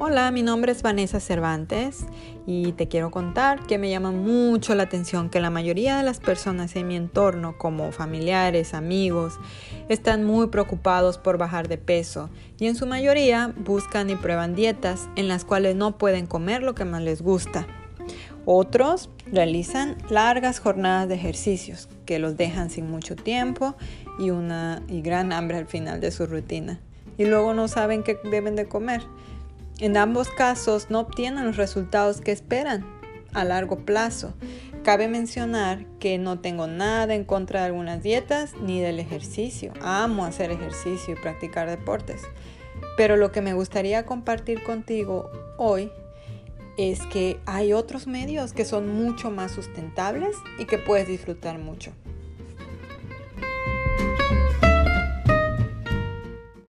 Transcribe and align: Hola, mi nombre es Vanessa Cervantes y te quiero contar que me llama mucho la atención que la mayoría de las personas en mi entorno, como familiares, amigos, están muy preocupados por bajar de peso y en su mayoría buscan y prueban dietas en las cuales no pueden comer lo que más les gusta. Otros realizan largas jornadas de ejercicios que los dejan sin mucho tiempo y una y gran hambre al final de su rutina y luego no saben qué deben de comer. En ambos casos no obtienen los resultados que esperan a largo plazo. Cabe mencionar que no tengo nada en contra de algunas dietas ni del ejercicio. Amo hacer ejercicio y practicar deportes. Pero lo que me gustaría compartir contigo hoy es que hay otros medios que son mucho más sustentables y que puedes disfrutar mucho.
Hola, 0.00 0.30
mi 0.30 0.44
nombre 0.44 0.70
es 0.70 0.82
Vanessa 0.82 1.18
Cervantes 1.18 2.06
y 2.46 2.70
te 2.70 2.86
quiero 2.86 3.10
contar 3.10 3.66
que 3.66 3.78
me 3.78 3.90
llama 3.90 4.12
mucho 4.12 4.76
la 4.76 4.84
atención 4.84 5.28
que 5.28 5.40
la 5.40 5.50
mayoría 5.50 5.96
de 5.96 6.04
las 6.04 6.20
personas 6.20 6.76
en 6.76 6.86
mi 6.86 6.94
entorno, 6.94 7.58
como 7.58 7.90
familiares, 7.90 8.74
amigos, 8.74 9.40
están 9.88 10.22
muy 10.22 10.46
preocupados 10.46 11.18
por 11.18 11.36
bajar 11.36 11.66
de 11.66 11.78
peso 11.78 12.30
y 12.60 12.68
en 12.68 12.76
su 12.76 12.86
mayoría 12.86 13.52
buscan 13.56 14.08
y 14.08 14.14
prueban 14.14 14.54
dietas 14.54 15.08
en 15.16 15.26
las 15.26 15.44
cuales 15.44 15.74
no 15.74 15.98
pueden 15.98 16.28
comer 16.28 16.62
lo 16.62 16.76
que 16.76 16.84
más 16.84 17.02
les 17.02 17.20
gusta. 17.20 17.66
Otros 18.44 19.10
realizan 19.32 19.98
largas 20.10 20.60
jornadas 20.60 21.08
de 21.08 21.16
ejercicios 21.16 21.88
que 22.06 22.20
los 22.20 22.36
dejan 22.36 22.70
sin 22.70 22.88
mucho 22.88 23.16
tiempo 23.16 23.74
y 24.20 24.30
una 24.30 24.80
y 24.86 25.02
gran 25.02 25.32
hambre 25.32 25.58
al 25.58 25.66
final 25.66 26.00
de 26.00 26.12
su 26.12 26.24
rutina 26.24 26.78
y 27.18 27.24
luego 27.24 27.52
no 27.52 27.68
saben 27.68 28.04
qué 28.04 28.18
deben 28.30 28.56
de 28.56 28.66
comer. 28.66 29.02
En 29.80 29.96
ambos 29.96 30.28
casos 30.28 30.90
no 30.90 30.98
obtienen 30.98 31.46
los 31.46 31.56
resultados 31.56 32.20
que 32.20 32.32
esperan 32.32 32.84
a 33.32 33.44
largo 33.44 33.84
plazo. 33.84 34.34
Cabe 34.82 35.06
mencionar 35.06 35.86
que 36.00 36.18
no 36.18 36.40
tengo 36.40 36.66
nada 36.66 37.14
en 37.14 37.24
contra 37.24 37.60
de 37.60 37.66
algunas 37.66 38.02
dietas 38.02 38.54
ni 38.60 38.80
del 38.80 38.98
ejercicio. 38.98 39.72
Amo 39.80 40.24
hacer 40.24 40.50
ejercicio 40.50 41.14
y 41.14 41.20
practicar 41.20 41.70
deportes. 41.70 42.22
Pero 42.96 43.16
lo 43.16 43.30
que 43.30 43.40
me 43.40 43.54
gustaría 43.54 44.04
compartir 44.04 44.64
contigo 44.64 45.30
hoy 45.58 45.92
es 46.76 47.06
que 47.06 47.38
hay 47.46 47.72
otros 47.72 48.08
medios 48.08 48.52
que 48.52 48.64
son 48.64 48.88
mucho 48.88 49.30
más 49.30 49.52
sustentables 49.52 50.34
y 50.58 50.64
que 50.64 50.78
puedes 50.78 51.06
disfrutar 51.06 51.58
mucho. 51.58 51.92